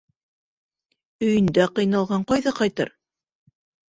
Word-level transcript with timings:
Өйөндә 1.27 1.67
ҡыйналған 1.79 2.23
ҡайҙа 2.31 2.55
ҡайтыр? 2.61 2.91